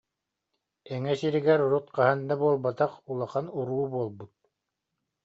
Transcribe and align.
Эҥэ 0.93 1.13
сиригэр 1.19 1.59
урут 1.65 1.87
хаһан 1.95 2.19
да 2.27 2.35
буолбатах 2.41 2.91
улахан 3.09 3.45
уруу 3.59 3.85
буолбут 3.93 4.33